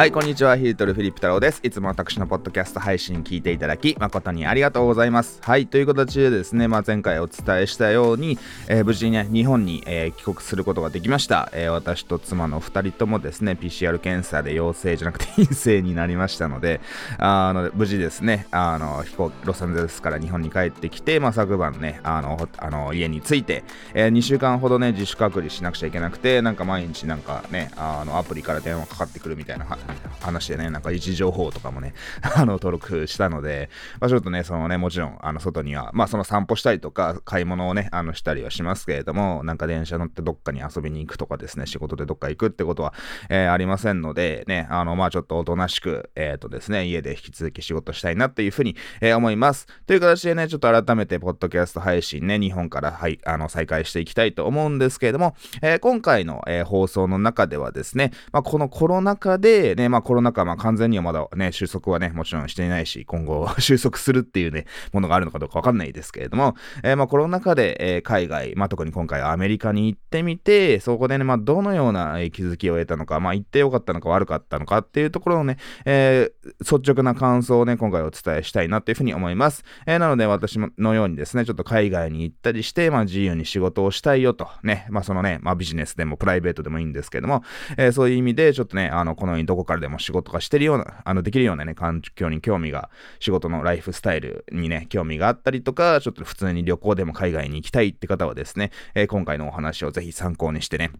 [0.00, 0.56] はい、こんにちは。
[0.56, 1.60] ヒルトルフィリップ太郎です。
[1.62, 5.40] いつも私のポッドキャスト配信聞いていただき、誠にありがとうございます。
[5.42, 11.50] はい、という形でですね、まあ、前回お伝えしたように、えー、無事にね、日本に、えー、帰国することができました。
[11.52, 16.80] えー、私と妻の2人ともですね、PCR 検査で陽性じゃなくて 陰性になりましたので、
[17.18, 29.66] あの無事ですね、あの飛行ロサンゼルスから日本に帰ってきて、まあ、昨晩ね、あのあの家に着いて、え2週間ほどね、自主隔離しなくちゃいけなくて、なんか毎日なんかね、あのアプリから電話かかってくるみたいな
[30.20, 31.94] 話でね、なんか位置情報とかもね、
[32.36, 42.94] あの、登録したので、まあ、ちょっとね、そのね、もちろん、あの、外には、まあ、その散歩したりとか、買い物をね、あの、したりはしますけれども、なんか電車乗ってどっかに遊びに行くとかですね、仕事でどっか行くってことは、
[43.28, 49.66] えー、ありませんので、ね、あの、まあ、ちょっとおとなしく、えっ、ー、とですね、家で引き続き仕事したいなっていうふうに、えー、思います。
[49.86, 79.64] という形でね、ちょっと改めて、ポッドキャスト配信ね、日本から、はい、あの、再開していきたいと思うんですけれども、え今回の、え放送の中ではですね、まあ、このコロナ禍で、ね、まあ、コロナ禍、まあ、完全にはまだね、収束はね、もちろんしていないし、今後 収束するっていうね、ものがあるのかどうかわかんないですけれども、えー、まあコロナ禍で、えー、海外、まあ特に今回アメリカに行ってみて、そこでね、まあどのような、気づきを得たのか、まあ行ってよかったのか悪かったのかっていうところをね、えー、率直な感想をね、今回お伝えしたいなっていうふうに思います。
[79.86, 87.42] えー、なので私のようにですね、ちょっと海外に行ったりして、まあ自由に仕事をしたいよと、ね、まあそのね、まあビジネスでもプライベートでもいいんですけども、
[87.76, 100.92] えー、そういう意味でちょっとね、あの、このようにどこからでも仕事がしてるような、あの、できるようなね、環境に興味が、仕事のライフスタイルにね、興味があったりとか、ちょっと普通に旅行でも海外に行きたいって方はですね、えー、今回のお話をぜひ参考にしてね、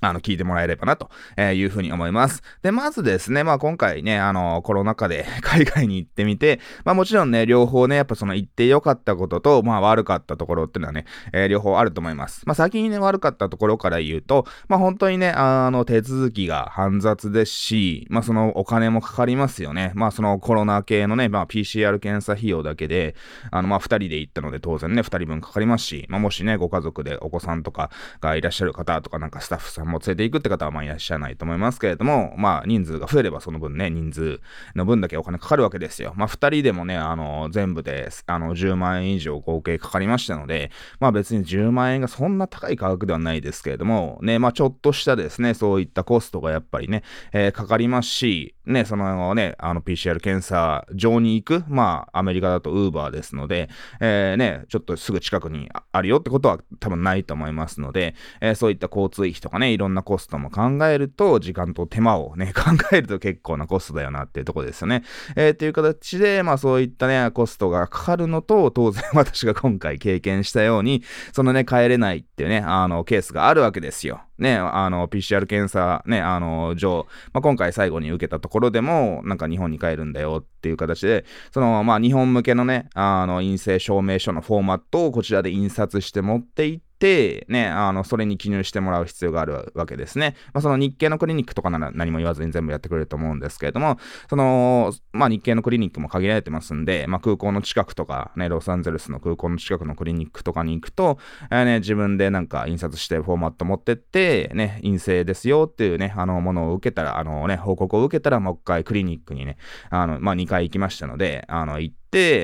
[0.00, 1.10] あの、聞いてもらえればな、と
[1.40, 2.42] いうふうに思います。
[2.62, 12.42] で、まずですね、まあ今回ね、あの、コロナ禍で 海外に行ってみて、まあもちろんね、両方ね、やっぱその行って良かったことと、まあ悪かったところっていうのはね、えー、両方あると思います。
[12.46, 19.92] まあ先にね、悪かったところから言うと、まあ本当にね、あの、手続きが煩雑ですし、まあそのお金もかかりますよね。
[19.94, 23.16] まあそのコロナ系のね、まあ PCR 検査費用だけで、
[23.50, 34.40] あの、まあ二人で行ったので当然ね、二人分かかりますし、まあもしね、ご家族でお子さんとかがいらっしゃる方とかなんかスタッフさんもう連れて行くって方はまあいらっしゃらないと思いますけれども、まあ人数が増えればその分ね、人数
[34.74, 36.12] の分だけお金かかるわけですよ。
[36.16, 53.68] まあ2人でもね、あの、全部で、あの、10万円以上合計かかりましたので、まあ別に10万円がそんな高い価格ではないですけれども、ね、まあちょっとしたですね、そういったコストがやっぱりね、えー、かかりますし、ね、そのね、あの PCR 検査場に行く、まあアメリカだと Uber ですので、
[54.00, 62.62] えー、ね、ちょっとすぐ近くにあるよってことは多分ないと思いますので、えー、そういった交通費とかね、いろんなコストも考えると、時間と手間をね、 考
[62.92, 65.02] えると結構なコストだよなっていうとこですよね。
[65.34, 71.02] えー、っていう形で、まあそういったね、コストがかかるのと、当然私が今回経験したように、
[71.32, 74.20] そのね、帰れないっていうね、あの、ケースがあるわけですよ。
[74.38, 90.34] ね、あの、PCR 検査、ね、あの、上、まあ、今回最後に受けたところでも、なんか日本に帰るんだよっていう形で、その、まあ、日本向けのね、あの、陰性証明書のフォーマットをこちらで印刷して持っていって、、ね、あの、それに記入してもらう必要があるわけですね。
[90.52, 93.98] まあ、その日系のクリニックとかなら何も言わずに全部やってくれると思うんですけれども、
[94.28, 101.18] その、まあ、日系のクリニックも限られてますんで、まあ、空港の近くとか、ね、ロサンゼルスの空港の近くのクリニックとかに行くと、
[101.50, 109.56] えー、ね、自分でなんか印刷してフォーマット持ってって、ね、陰性ですよっていうね、あの、ものを受けたら、あのね、報告を受けたらもう一回クリニックにね、
[109.90, 111.98] あの、まあ、2回行きましたので、あの、行って、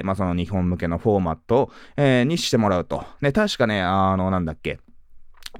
[0.05, 3.05] まあ、その日本向けのフォーマット、えー、にしてもらうと。
[3.21, 4.79] ね、確かね、あの、なんだっけ、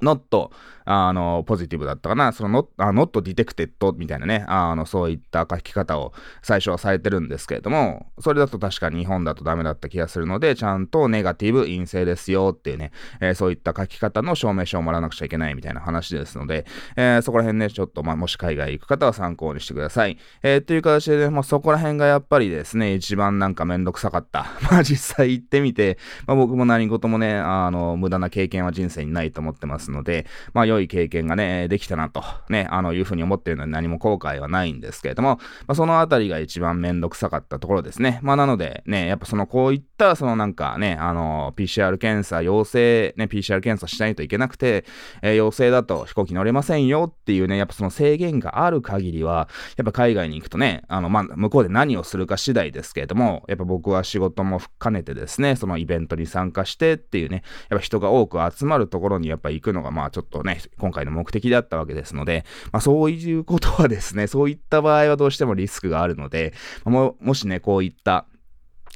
[0.01, 0.51] not
[0.85, 6.13] あの、ポジティブだったかな、その not, detected みたいなね、あの、そういった書き方を
[6.43, 20.19] 最初はされてるんですけれども、それだと確か日本だとダメだった気がするので、ちゃんとネガティブ陰性ですよっていうね、えー、そういった書き方の証明書をもらわなくちゃいけないみたいな話ですので、えー、そこら辺ね、ちょっと、まあ、もし海外行く方は参考にしてください。
[20.43, 24.47] えー、という形で、ね、まあ、そこら辺がやっぱりですね、一番なんかめんどくさかった。
[24.71, 38.21] まあ、実際行ってみて、まあ、僕も何事もね、あの、無駄な経験は人生にないと思ってますので、まあ、良い経験がね、できたなと、ね、あの、いうふうに思っているので何も後悔はないんですけれども、まあ、そのあたりが一番めんどくさかったところですね。
[38.23, 44.85] まあ、なのでね、やっぱその、こういった、そのなんかね、あの、PCR 検査陽性、ね、PCR 検査しないといけなくて、
[45.23, 66.53] えー、陽性だと飛行機乗れませんよっていうね、やっぱその制限がある限りは、やっぱ海外に行くとね、あの、まあ、向こうで何をするか次第ですけれども、やっぱ僕は仕事も兼ねてですね、そのイベントに参加してっていうね、やっぱ人が多く集まるところにやっぱ行くのが、まあちょっとね、今回の目的だったわけですので、まあそういうことはですね、そういった場合はどうしてもリスクがあるので、
[66.85, 68.27] ももしね、こういった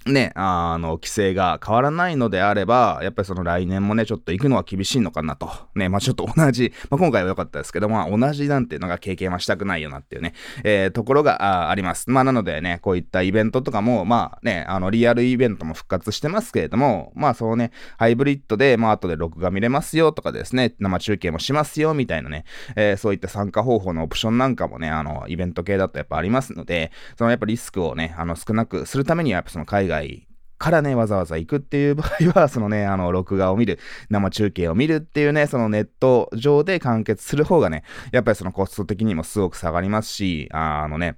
[0.06, 5.50] ね、あの、規制が変わらないのであれば、やっぱりその来年もね、ちょっと行くのは厳しいのかなと。
[5.74, 10.34] ね、まあちょっと同じ、まあ今回は良かったですけど、まあ同じなんていうのが経験はしたくないよなっていうね、
[10.64, 12.08] えー、ところがあります。
[12.10, 22.44] まあなのでね、こういったイベントとかも、まあね、あの、リアルイベントも復活してますけれども、まあそうね、ハイブリッドで、まあ後で録画見れますよとかですね、生中継もしますよみたいなね、
[22.76, 33.78] えー、そういった参加方法のオプションなんかもね、あの、イベント系だとやっぱありますので、そのやっぱリスクをね、あの、少なくするためには、やっぱその海外からね、わざわざ行くっていう場合は、そのね、あの、録画を見る、
[34.10, 41.16] 生中継を見るっていうね、そのネット上で完結する方がね、やっぱりそのコスト的にもすごく下がりますし、あのね、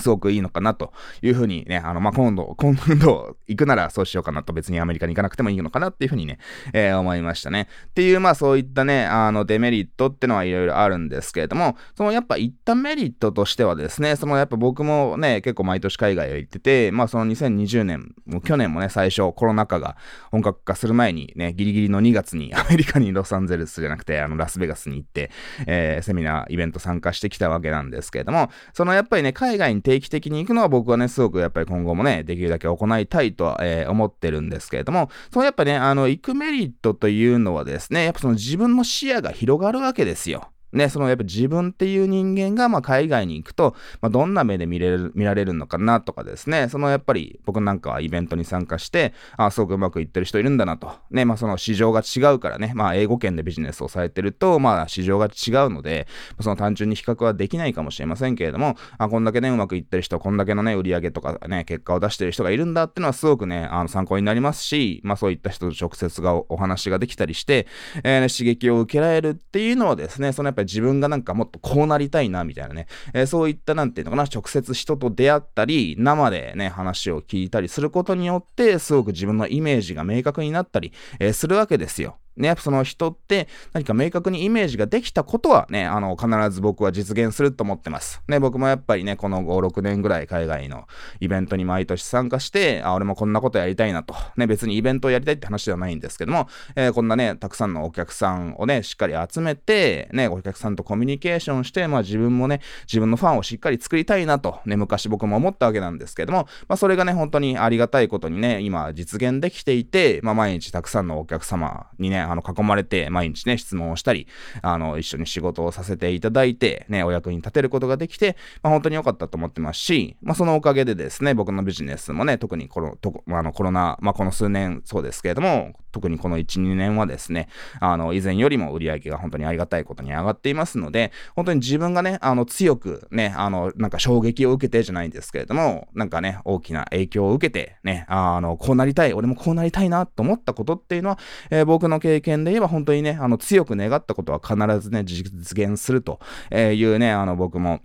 [0.00, 0.92] すごくいいのかなと
[1.22, 6.38] いうふうにね、あの、まあ、今度、今度行くならそうしようかなと別にアメリカに行かなくてもいいのかなっていうふうにね、
[6.72, 7.68] えー、思いましたね。
[7.88, 19.96] っていう、まあそういったね、あの、デメリットってのはいろいろあるんですけれども、そのやっぱ行ったメリットとしてはですね、そのやっぱ僕もね、結構毎年海外へ行ってて、まあその2020年、もう去年もね、最初コロナ禍が
[20.30, 25.30] 本格化する前にね、ギリギリの2月に アメリカにロサンゼルスじゃなくて、あの、ラスベガスに行って、
[25.66, 40.50] えー、セミナー、イベント参加してきたわけなんですけれども、そのやっぱりね、海外に定期的に行くのは僕はね、すごくやっぱり今後もね、できるだけ行いたいとは、えー、思ってるんですけれども、そのやっぱね、あの、行くメリットというのはですね、やっぱその自分の視野が広がるわけですよ。
[40.72, 50.92] ね、そのやっぱ自分っていう人間がまあ海外に行くと、まあ、どんな目で見れる見られるのかなとかですね、そのやっぱり僕なんかはイベントに参加して、あすごくうまくいってる人いるんだなと。
[51.10, 56.06] ね、まあその市場が違うからね、まあ英語圏でビジネスをされてると、まあ市場が違うので、
[56.40, 67.66] その単純に比較はできないかもしれませんけれども、あこんだけね、うまくいってる人、こんだけのね、売り上げとかね、結果を出してる人がいるんだっていうのはすごくね、あの参考になりますし、まあそういった人と直接がお話ができたりして、
[68.04, 82.18] えーね、刺激を受けられるっていうのはですね、そのぱり自分がなんかもっとこうなりたいな、みたいなね、えー、そういったなんていうのかな、直接人と出会ったり、生でね、話を聞いたりすることによって、すごく自分のイメージが明確になったり、えー、するわけですよ。
[82.38, 88.22] ね、その人って何か明確にイメージができたことはね、あの、必ず僕は実現すると思ってます。
[88.28, 90.86] ね、僕もやっぱりね、この5、6年ぐらい海外の
[91.20, 94.14] イベントに毎年参加して、あ、俺もこんなことやりたいなと。
[94.36, 114.26] ね、別にイベントをやりたいって話ではないんですけども、えー、こんなね、たくさんのお客さんをね、しっかり集めて、ね、お客さんとコミュニケーションして、まあ自分もね、自分のファンをしっかり作りたいなと、ね、昔僕も思ったわけなんですけども、まあそれがね、本当にありがたいことにね、今実現できていて、まあ毎日たくさんのお客様にね、あの、囲まれて、毎日ね、質問をしたり、
[114.62, 127.48] あの、一緒に仕事をさせていただいて、ね、お役に立てることができて、まあ、本当に良かったと思ってますし、まあ、そのおかげでですね、僕のビジネスもね、特にこの、とあのコロナ、まあ、この数年そうですけれども、特にこの1、2年はですね、
[127.80, 141.18] あの、以前よりも売り上げが本当にありがたいことに上がっていますので、本当に自分がね、あの、強くね、あの、なんか衝撃を受けてじゃないんですけれども、なんかね、大きな影響を受けて、ね、あの、こうなりたい、俺もこうなりたいなと思ったことっていうのは、
[141.50, 146.20] えー、僕の経験で言えば本当にね、あの、強く願ったことは必ずね、実現すると
[146.52, 147.80] いうね、あの、僕も、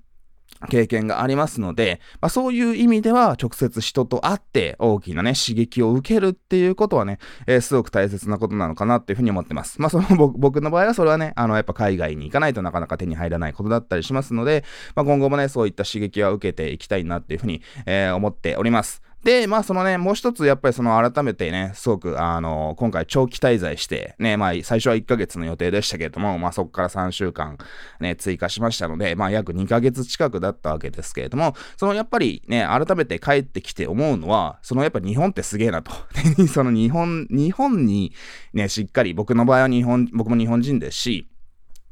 [0.70, 9.82] 経験がありますので、まあ、そういう意味では直接人と会って大きなね、刺激を受けるっていうことはね、えー、すごく大切なことなのかなっていうふうに思ってます。
[9.82, 14.64] まあその僕の場合はそれはね、あのやっぱ海外に行かないとなかなか手に入らないことだったりしますので、
[14.96, 19.03] まあ今後もね、そういった刺激は受けていきたいなっていうふうに、えー、思っております。
[19.24, 27.58] で、まあそのね、もう一つやっぱりその改めてね、すごくあの、今回長期滞在して、ね、まあ最初は1ヶ月の予定でしたけれども、まあそこから3週間
[28.02, 35.92] ね、追加しましたので、まあ約2ヶ月近くだったわけですけれども、そのやっぱりね、改めて帰ってきて思うのは、そのやっぱ日本ってすげえなと。
[36.52, 38.14] その日本、日本に
[38.54, 41.28] ね、しっかり、僕の場合は日本、僕も日本人ですし、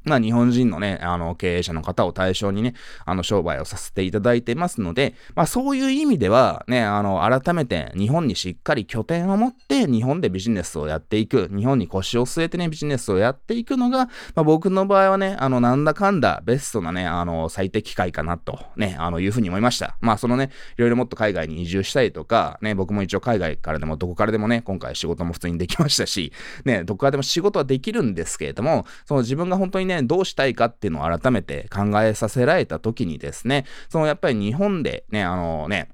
[0.03, 2.74] まあ日本人のね、あの経営者の方を対象にね、
[3.05, 14.05] あの商売をさせていただいてますので、まあそういう意味ではね、あの改めて日本にしっかり拠点を持って日本でビジネスをやっていく、日本に腰を据えてね、ビジネスをやっていくのが、
[14.36, 19.98] まあ僕の場合はね、あのなんだかんだベストなね、あの最適解かなとね、あのいうふうに思いました。
[20.01, 26.31] まあそのね、いろいろもっと海外に移住したいとか、ね、僕も一応海外からでもどこからでもね、今回仕事も普通にできましたし、
[26.65, 35.90] ね、どこからでも仕事はできるんですけれども、その自分が本当にね、どうしたいかっていうのを改めて考えさせられた時にですね、そのやっぱり日本でね、あのね、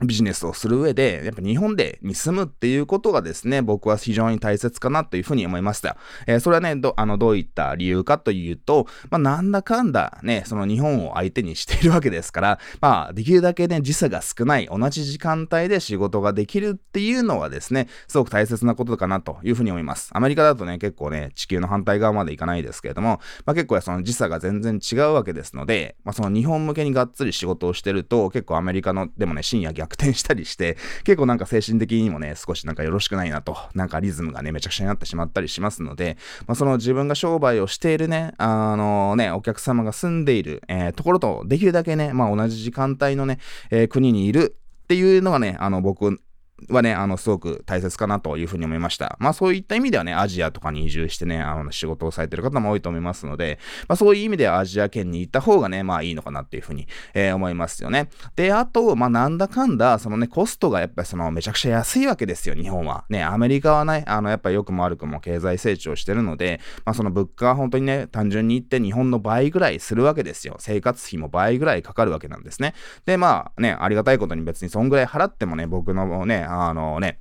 [0.00, 5.96] ビジネスをする上で、やっぱ日本でに住むっていうことがですね、僕は非常に大切かなというふうに思いました。
[6.26, 20.10] えー、それはね、ど、あの、どういった理由かというと、まあ、なんだかんだね、その日本を相手にしているわけですから、まあ、できるだけね、時差が少ない、同じ時間帯で仕事ができるっていうのはですね、すごく大切なことかなというふうに思います。
[20.12, 43.38] アメリカだとね、結構ね、地球の反対側まで行かないですけれども、まあ、結構その時差が全然違うわけですので、まあ、その日本向けにがっつり仕事をしてると、結構アメリカの、でもね、深夜逆転したりして、結構なんか精神的にもね、少しなんかよろしくないなと、なんかリズムがね、めちゃくちゃになってしまったりしますので、まあ、その自分が商売をしているね、あのね、お客様が住んでいる、えー、ところと、できるだけね、まあ同じ時間帯のね、
[43.70, 46.20] えー、国にいるっていうのがね、あの僕
[46.68, 49.16] はね、あの、すごく大切かなというふうに思いました。
[49.20, 58.08] まあそういった意味ではね、アジアとかに移住してね、あの、仕事をされてる方も多いと思いますので、まあそういう意味ではアジア圏に行った方がね、まあいいのかなっていうふうに、えー、思いますよね。
[58.36, 63.04] で、あと、まあなんだかんだ、そのね、コストがやっぱりそのめちゃくちゃ安いわけですよ、日本は。
[63.08, 70.56] ね、アメリカはね、あの、やっぱり良くも悪くも経済成長してるので、まあその物価は本当にね、単純に言って日本の倍ぐらいするわけですよ。
[70.58, 72.74] 生活費も倍ぐらいかかるわけなんですね。
[73.06, 77.18] で、まあね、ありがたいことに別にそんぐらい払ってもね、僕のね、あのね、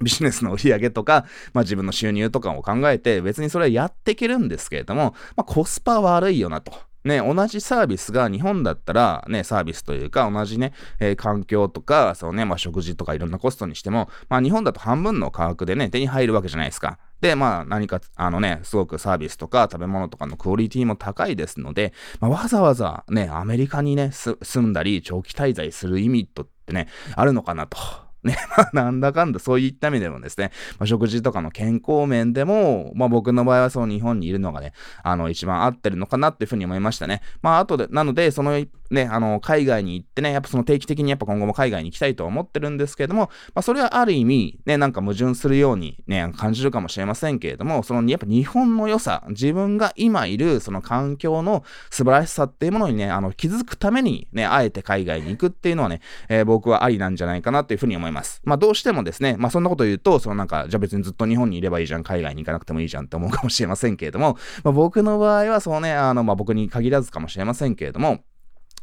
[0.00, 6.72] ビジネスの売り上げとか、まあ自分の収入とかを考えて、別にそれはやっていけるんですけれども、まあコスパ悪いよなと。
[7.04, 16.98] ね、同じサービスが日本だったら、ね、サービスというか、同じね、えー、環境とか、そうね、まあ食事とかいろんなコストにしても、まあ日本だと半分の価格でね、手に入るわけじゃないですか。
[17.20, 28.07] で、まあ何か、あのね、すごくサービスとか食べ物とかのクオリティも高いですので、まあ、わざわざね、アメリカにね、住んだり長期滞在する意味とってね、あるのかなと。
[28.28, 37.22] ね、 まあ、なんだかんだそういった意味でもですね、まあ、食事とかの健康面でも、まあ、僕の場合はその日本にいるのがね、あの、一番合ってるのかなっていうふうに思いましたね。
[37.42, 58.40] まあ、後で、なので、その一ね、あの、海外に行ってね、やっぱその定期的にやっぱ今後も海外に行きたいと思ってるんですけれども、まあ、それはある意味、ね、なんか矛盾するようにね、感じるかもしれませんけれども、その、やっぱ日本の良さ、自分が今いるその環境の素晴らしさっていうものにね、あの、気づくためにね、あえて海外に行くっていうのはね、えー、僕はありなんじゃないかなっていうふうに思います。
[58.44, 68.20] まあ、どうしてもですね、まあ、そんなこと言うと、そのなんか、じゃあ別にずっと日本にいればいいじゃん、海外に行かなくてもいいじゃんって思うかもしれませんけれども、まあ、僕の場合はそうね、あの、まあ、僕に限らずかもしれませんけれども、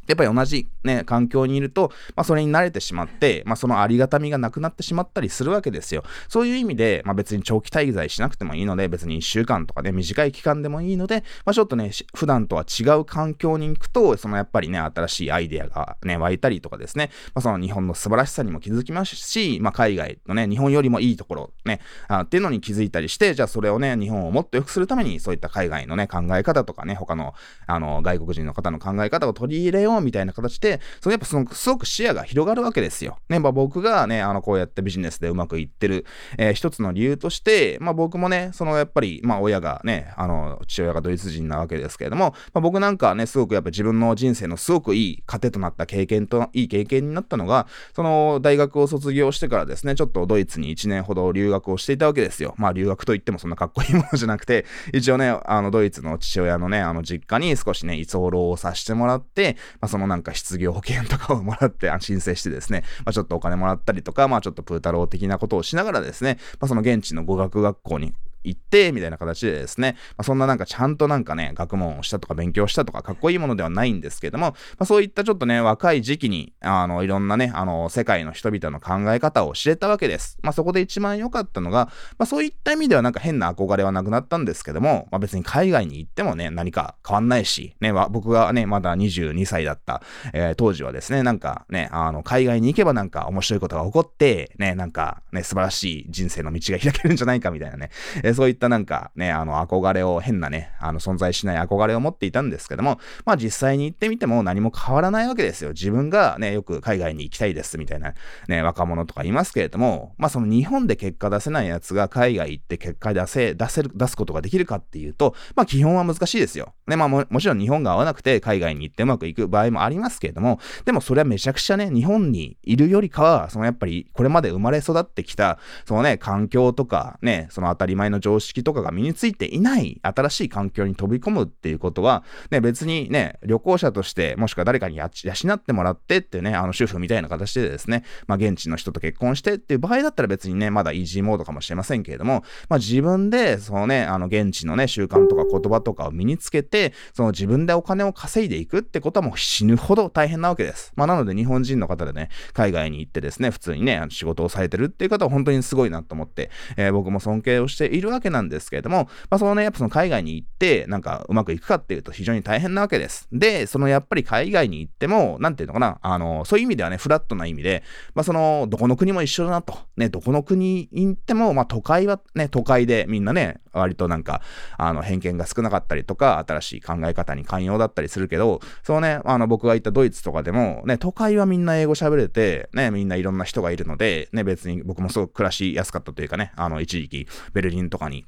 [0.06, 6.04] やっぱり同じね、環境にいると、まあ、それに慣れてしまって、まあ、そのありがたみがなくなってしまったりするわけですよ。
[6.28, 27.34] そういう意味で、まあ、別に長期滞在しなくてもいいので、別に1週間とかね、短い期間でもいいので、まあ、ちょっとね、普段とは違う環境に行くと、そのやっぱりね、新しいアイデアがね、湧いたりとかですね、まあ、その日本の素晴らしさにも気づきますし、まあ、海外のね、日本よりもいいところね、あっていうのに気づいたりして、じゃあそれをね、日本をもっと良くするために、そういった海外のね、考え方とかね、他の、
[27.66, 33.18] あの、外国人の方の考え方を取り入れようみたいな形で、そのやっぱそのすごく視野が広がるわけですよ。
[33.28, 36.06] ね、まあ僕がね、あのこうやってビジネスでうまくいってる、
[36.38, 52.54] えー、一つの理由として、まあ僕もね、そのやっぱり、まあ親がね、あの、父親がドイツ人なわけですけれども、まあ僕なんかはね、すごくやっぱ自分の人生のすごくいい糧となった経験と、いい経験になったのが、その大学を卒業してからですね、ちょっとドイツに1年ほど留学をしていたわけですよ。
[52.58, 68.14] まあ留学といってもそんなかっこいいものじゃなくて、一応ね、あのドイツの父親のね、あの実家に少しね、居候をさせてもらって、まあそのなんか失業保険とかをもらって申請してですね、まあ、ちょっとお金もらったりとか、まあちょっとプータロー的なことをしながらですね、まあその現地の語学学校に
[68.46, 80.38] 行って、みたいな形でですね、まあ、そんななんかちゃんとなんかね、学問をしたとか勉強したとかかっこいいものではないんですけども、まあ、そういったちょっとね、若い時期に、あの、いろんなね、あの、世界の人々の考え方を知れたわけです。
[80.42, 81.86] まあ、そこで一番良かったのが、
[82.18, 97.90] まあ、そういった意味ではなんか変な憧れはなくなったんですけども、まあ、別に海外に行ってもね、何か変わんないし、ね、僕がね、まだ22歳だった、えー、当時はですね、なんかね、あの、海外に行けばなんか面白いことが起こって、ね、なんかね、素晴らしい人生の道が開けるんじゃないかみたいなね、
[98.22, 105.70] えー、そういったなんか、ね、あの、憧れを、変なね、あの、存在しない憧れを持っていたんですけども、まあ実際に行ってみても何も変わらないわけですよ。
[105.70, 108.14] 自分がね、よく海外に行きたいですみたいな、
[108.48, 116.74] ね、若者とかいますけれども、まあその日本で結果出せないやつが海外行って結果出せ、出せる、出すことができるかっていうと、まあ基本は難しいですよ。
[116.86, 150.92] ね、まあもちろん日本が合わなくて海外に行ってうまくいく場合もありますけれども、でもそれはめちゃくちゃね、日本にいるよりかは、そのやっぱりこれまで生まれ育ってきた、そのね、環境とかね、その当たり前の常識とかが身についていない新しい環境に飛び込むっていうことは、ね、別にね、旅行者として、もしくは誰かに養ってもらってってね、あの主婦みたいな形でですね、まあ現地の人と結婚してっていう場合だったら別にね、まだイージーモードかもしれませんけれども、まあ自分で、そのね、あの現地のね、習慣とか言葉とかを身につけて、その自分でお金を稼いでいくってことはもう死ぬほど大変なわけです。
[150.96, 163.28] まあなので日本人の方でね、海外に行ってですね、普通にね、仕事をされてるっていう方は本当にすごいなと思って、えー、僕も尊敬をしているわけなんですけれども、まあ、そのね、やっぱその海外に行って、なんかうまくいくかっていうと非常に大変なわけです。
[163.32, 167.82] で、そのやっぱり海外に行っても、なんていうのかな、あの、そういう意味ではね、フラットな意味で、
[168.14, 169.78] まあ、その、どこの国も一緒だなと。
[169.96, 174.42] ね、どこの国に行っても、まあ、都会はね、都会でみんなね、割となんか、
[174.78, 188.26] あの、偏見が少なかったりとか、新しい考え方に寛容だったりするけど、そうね、あの、僕が行ったドイツとかでも、ね、都会はみんな英語喋れて、ね、みんないろんな人がいるので、ね、別に僕もすごく暮らしやすかったというかね、あの、一時期、ベルリンとかに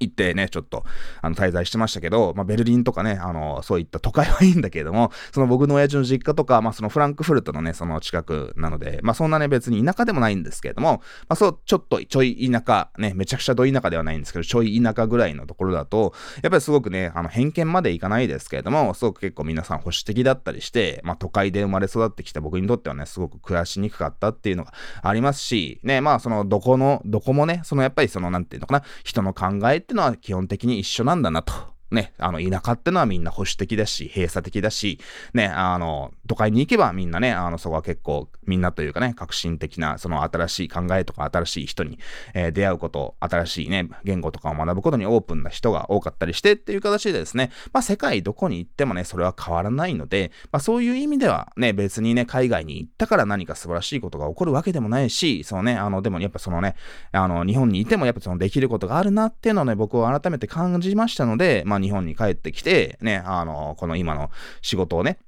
[0.00, 0.84] 行ってね、ちょっと、
[1.22, 31.52] あの、滞在してましたけど、まあ、ベルリンとかね、あの、そういった都会はいいんだけれども、その僕の親父の実家とか、まあ、そのフランクフルトのね、その近くなので、まあ、そんなね、別に田舎でもないんですけれども、まあ、そう、ちょっとちょい田舎、ね、めちゃくちゃど田舎ではないんですけど、ちょい田舎ぐらいのところだと、やっぱりすごくね、あの、偏見までいかないですけれども、すごく結構皆さん保守的だったりして、まあ、都会で生まれ育ってきた僕にとってはね、すごく暮らしにくかったっていうのがありますし、ね、まあ、その、どこの、どこもね、その、やっぱりその、なんていうのかな、人の考えってのは基本的に一緒なんだなと。
[31.90, 35.00] ね、あの、田舎ってのはみんな保守的だし、閉鎖的だし、
[35.34, 41.98] ね、あの、都会に行けばみんなね、あの、そこは結構、みんなというかね、革新的な、その新しい考えとか、新しい人に、
[42.34, 56.76] えー、出会うこと、新しいね、言語とかを学ぶことにオープンな人が多かったりしてっていう形でですね、まあ、世界どこに行ってもね、それは変わらないので、まあ、そういう意味ではね、別にね、海外に行ったから何か素晴らしいことが起こるわけでもないし、そのね、あの、でもやっぱそのね、
[57.10, 64.30] あの、日本にいてもやっぱそのできることがあるなっていうのをね、僕は改めて感じましたので、まあ、日本に帰って、きて、ね、あの、この今の
[64.62, 65.18] 仕事をね、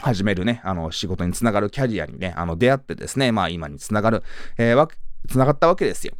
[0.00, 4.22] 始めるね、あの、仕事につながるキャリアにね、あの、出会ってですね、まあ今につながる、
[4.58, 4.88] えー、わ、
[5.28, 6.14] つながったわけですよ。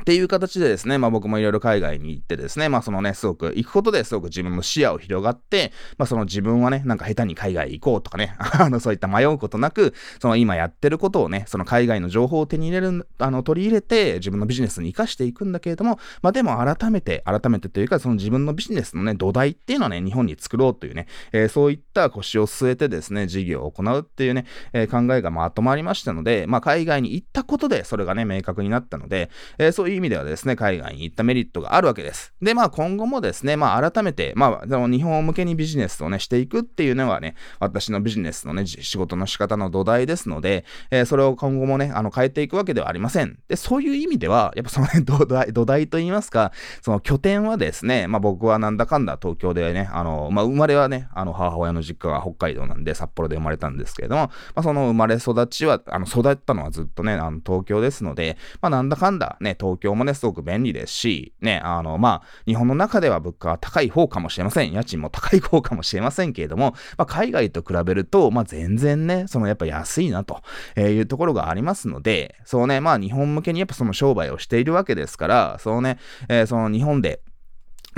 [0.00, 32.32] っていう形でですね、まあ僕もいろいろ海外に行ってですね、まあそのね、すごく行くことですごく自分の視野を広がって、まあその自分はね、なんか下手に海外行こうとかね、 あのそういった迷うことなく、その今やってることをね、その海外の情報を手に入れる、あの取り入れて自分のビジネスに活かしていくんだけれども、まあでも改めて、改めてというかその自分のビジネスのね、土台っていうのはね、日本に作ろうというね、えー、そういった腰を据えてですね、事業を行うっていうね、えー、考えがまとまりましたので、まあ海外に行ったことでそれがね、明確になったので、えー、そういう意味ではですね、海外に行ったメリットがあるわけです。
[32.40, 43.38] で、まあ今後もですね、まあ改めて、まあ日本向けにビジネスをね、していくっていうのがね、私のビジネスのね、仕事の仕方の土台ですので、えー、それを今後もね、あの変えていくわけではありません。
[43.48, 64.72] で、そういう意味では、やっぱそのね、土台、土台と言いますか、その拠点はですね、まあ僕はなんだかんだ東京でね、あの、まあ生まれはね、あの母親の実家が北海道なんで札幌で生まれたんですけれども、まあその生まれ育ちは、あの育ったのはずっとね、あの東京ですので、まあなんだかんだね、東京もね、すごく便利ですし、ね、あの、まあ、日本の中では物価は高い方かもしれません。
[64.72, 70.42] 家賃も高い方かもしれませんけれども、まあ、海外と比べると、まあ、全然ね、そのやっぱ安いなと
[70.76, 77.20] いうところがありますので、そうね、まあ、日本向けにやっぱその商売をしているわけですから、そうね、えー、その日本で、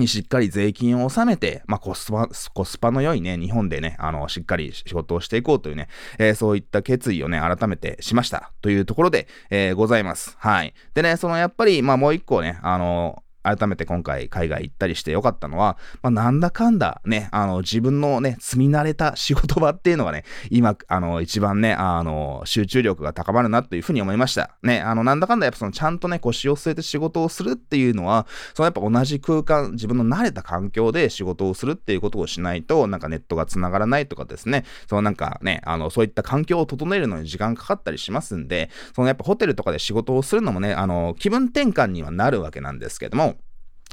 [0.08, 10.36] しっかり税金を納めて、まあ、コスパ、コスパの良いね、日本でね、あの、しっかり仕事をしていこうというね、えー、そういった決意をね、改めてしましたというところで、えー、ございます。
[10.38, 10.74] はい。
[10.94, 24.57] でね、そのやっぱり、まあ、もう一個ね、あの、改めて今回海外行ったりしてよかったのは、まあ、なんだかんだね、あの、自分のね、積み慣れた仕事場っていうのがね、今、あの、一番ね、あの、集中力が高まるなというふうに思いました。
[24.62, 43.37] ね、あの、なんだかんだやっぱその、ちゃんとね、腰を据えて仕事をするっていうのは、そのやっぱ同じ空間、自分の慣れた環境で仕事をするっていうことをしないと、なんかネットが繋がらないとかですね、そのなんかね、あの、そういった環境を整えるのに時間かかったりしますんで、そのやっぱホテルとかで仕事をするのもね、あの、気分転換にはなるわけなんですけども、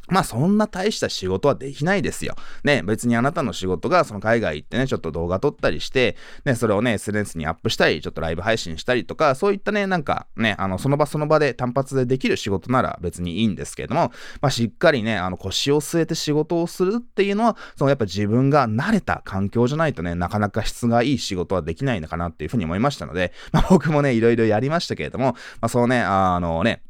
[0.08, 2.36] まあそんな大した仕事はできないですよ。
[2.64, 6.16] ね、別にあなたの仕事がその海外行ってね、ちょっと動画撮ったりして、
[6.46, 26.82] ね、それをね、SNS にアップしたり、ちょっとライブ配信したりとか、そういったね、なんかね、あの、その場その場で単発でできる仕事なら別にいいんですけれども、まあしっかりね、あの腰を据えて仕事をするっていうのは、そのやっぱ自分が慣れた環境じゃないとね、なかなか質がいい仕事はできないのかなっていうふうに思いましたので、まあ僕もね、いろいろやりましたけれども、まあそうね、あのね、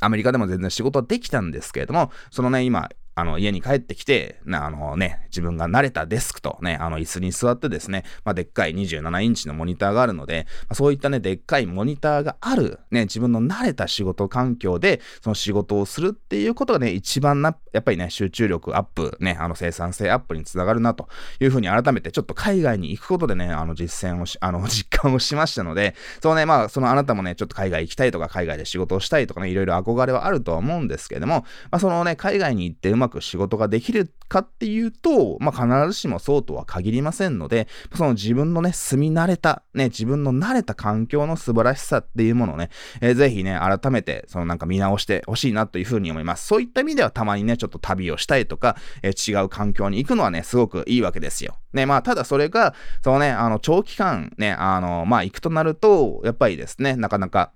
[0.00, 21.08] アメリカでも全然仕事はできたんですけれども、そのね、今、あの、家に帰ってきて、な、あのね、自分が慣れたデスクとね、あの、椅子に座ってですね、まあ、でっかい27インチのモニターがあるので、まあ、そういったね、でっかいモニターがある、ね、自分の慣れた仕事環境で、その仕事をするっていうことがね、一番な、やっぱりね、集中力アップ、ね、あの、生産性アップにつながるな、と
[21.40, 46.46] いうふうに改めて、ちょっと海外に行くことでね、あの、実践をし、あの、 実感をしましたので、そうね、まあ、そのあなたもね、ちょっと海外行きたいとか、海外で仕事をしたいとかね、いろいろ憧れはあるとは思うんですけれども、まあ、そのね、海外に行ってうままく仕事ができるかっていうと、まあ、必ずしもそうとは限りませんので、その自分のね、住み慣れた、ね、自分の慣れた環境の素晴らしさっていうものをね、えー、ぜひね、改めて、そのなんか見直してほしいなというふうに思います。
[46.46, 51.56] そういった意味ではたまにね、ちょっと旅をしたいとか、えー、違う環境に行くのはね、すごくいいわけですよ。
[51.72, 57.52] ね、まあ、ただそれが、そのね、あの、長期間ね、あの、まあ、行くとなると、やっぱりですね、なかなか、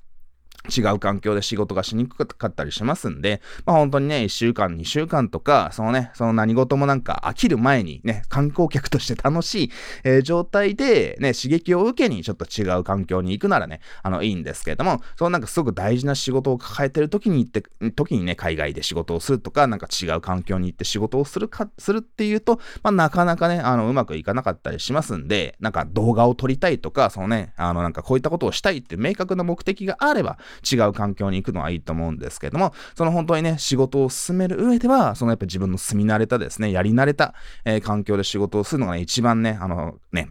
[0.68, 9.70] 違う環境で仕事がしにくかったりしますんで、まあ本当にね、1週間、2週間とか、そのね、その何事もなんか飽きる前にね、観光客として楽しい、
[10.04, 30.38] えー、状態でね、刺激を受けにちょっと違う環境に行くならね、あの、いいんですけれども、そのなんかすごく大事な仕事を抱えてる時に行って、時にね、海外で仕事をするとか、なんか違う環境に行って仕事をするか、するっていうと、まあなかなかね、あの、うまくいかなかったりしますんで、なんか動画を撮りたいとか、そのね、あの、なんかこういったことをしたいって明確な目的があれば、
[30.70, 37.34] 違う環境に行くのはいいと思うんですけども、その本当にね、仕事を進める上では、そのやっぱ自分の住み慣れたですね、やり慣れた、
[37.64, 40.30] えー、環境で仕事をするのがね、一番ね、あのね、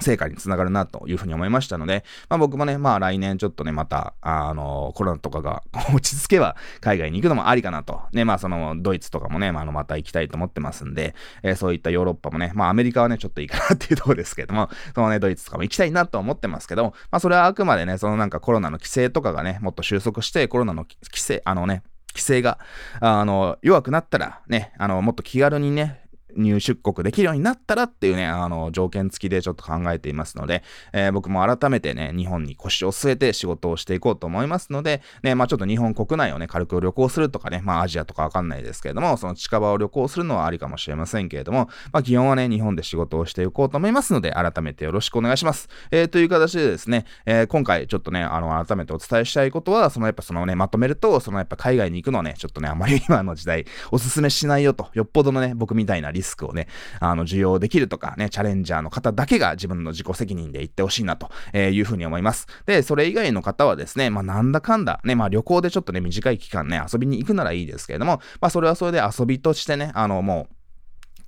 [0.00, 5.62] 成果につながるなというふうに思いましたので、まあ僕もね、まあ来年ちょっとね、また、あの、コロナとかが
[5.94, 8.02] 落ち着けば海外に行くのもありかなと。
[8.12, 21.82] ね、まあそのドイツとかもね、まあ、あのまた行きたいと思ってますんで、えー、そういったヨーロッパもね、まあアメリカはね、ちょっといいかなっていうところですけども、 そのね、ドイツとかも行きたいなと思ってますけども、まあそれはあくまでね、そのなんかコロナの規制とかがね、もっと収束して、コロナの規制、あのね、
[22.16, 22.58] 規制が、
[23.00, 26.00] あの、弱くなったら、ね、あの、もっと気軽にね、
[26.36, 45.68] 入出国できるようになったらっていうね、あの、条件付きでちょっと考えていますので、えー、僕も改めてね、日本に腰を据えて仕事をしていこうと思いますので、ね、まあちょっと日本国内をね、軽く旅行するとかね、まあアジアとかわかんないですけれども、その近場を旅行するのはありかもしれませんけれども、まあ基本はね、日本で仕事をしていこうと思いますので、改めてよろしくお願いします。
[45.90, 56.68] えー、という形でですね、えー、今回ちょっとね、あの、改めてお伝えしたいことは、そのやっぱそのね、まとめると、そのやっぱ海外に行くのね、ちょっとね、あまり今の時代、おすすめしないよと、よっぽどのね、僕みたいなリススクをね、
[57.00, 62.46] あの、受容できるとかね、チャレンジャーの方だけが自分の自己責任で行ってほしいなというふうに思います。
[62.66, 70.55] で、それ以外の方はですね、まあ、なんだかんだ、ね、まあ、旅行でちょっとね、短い期間ね、遊びに行くならいいですけれども、まあ、それはそれで遊びとしてね、あの、もう、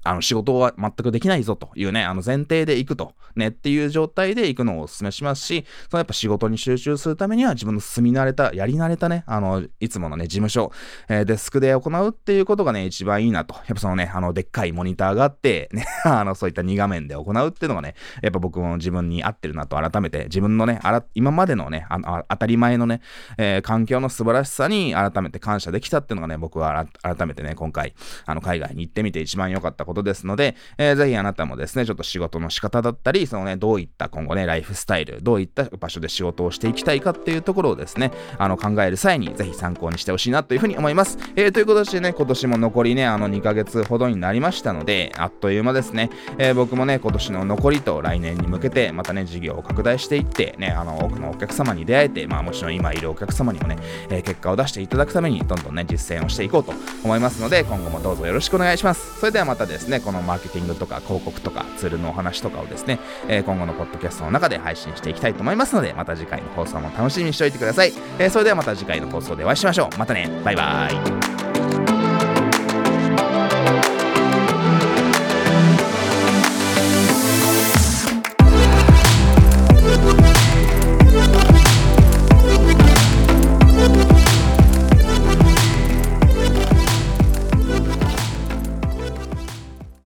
[0.04, 10.72] あの仕事は全くできないぞというね、あの前提で行くと、ね、っていう状態で行くのをお勧めしますし、そのやっぱ仕事に集中するためには自分の住み慣れた、やり慣れたね、あの、いつものね、事務所、
[11.08, 13.54] えー、デスクで行うっていうことがね、一番いいなと。
[13.54, 23.00] やっぱそのね、あの、でっかいモニターがあって、ね、 あの、そういった2画面で行うっていうのがね、やっぱ僕も自分に合ってるなと改めて、自分のね、あら今までのね、あの当たり前のね、
[23.36, 27.94] えー、環境の素晴らしさに改めて感謝できたっていうのがね、僕は改めてね、今回、
[28.26, 41.18] あの、海外に行ってみて一番良かったことですので、えー、ぜひあなたもですね、ちょっと仕事の仕方だったり、そのね、どういった今後ね、ライフスタイル、どういった場所で仕事をしていきたいかっていうところをですね、あの、考える際にぜひ参考にしてほしいなというふうに思います。
[41.36, 53.78] えー、ということでね、今年も残りね、あの2ヶ月ほどになりましたので、あっという間ですね、えー、僕もね、今年の残りと来年に向けて、またね、事業を拡大していって、ね、あの、多くのお客様に出会えて、まあもちろん今いるお客様にもね、
[54.10, 56.72] えー、結果を出していただくために、どんどんね、実践をしていこうと
[57.04, 59.20] 思いますので、今後もどうぞよろしくお願いします。
[59.20, 67.92] それではまたですね、このマーケティングとか広告とかツールのお話とかをですね、えー、今後のポッドキャストの中で配信していきたいと思いますので、また次回の放送も楽しみにしておいてください。
[68.18, 69.98] えー、それではまた次回の放送でお会いしましょう。
[69.98, 70.28] またね。
[70.44, 71.57] バイバーイ。